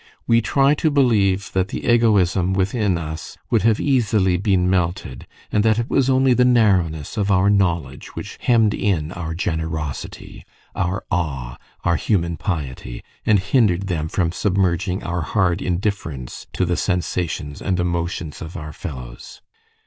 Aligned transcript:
We 0.25 0.41
try 0.41 0.73
to 0.73 0.89
believe 0.89 1.51
that 1.51 1.67
the 1.67 1.85
egoism 1.85 2.53
within 2.53 2.97
us 2.97 3.37
would 3.51 3.61
have 3.61 3.79
easily 3.79 4.35
been 4.35 4.67
melted, 4.67 5.27
and 5.51 5.63
that 5.63 5.77
it 5.77 5.91
was 5.91 6.09
only 6.09 6.33
the 6.33 6.43
narrowness 6.43 7.17
of 7.17 7.29
our 7.29 7.51
knowledge 7.51 8.15
which 8.15 8.39
hemmed 8.41 8.73
in 8.73 9.11
our 9.11 9.35
generosity, 9.35 10.43
our 10.75 11.03
awe, 11.11 11.55
our 11.83 11.97
human 11.97 12.35
piety, 12.35 13.03
and 13.27 13.37
hindered 13.37 13.85
them 13.85 14.07
from 14.07 14.31
submerging 14.31 15.03
our 15.03 15.21
hard 15.21 15.61
indifference 15.61 16.47
to 16.53 16.65
the 16.65 16.77
sensations 16.77 17.61
and 17.61 17.79
emotions 17.79 18.41
of 18.41 18.57
our 18.57 18.73
fellows. 18.73 19.39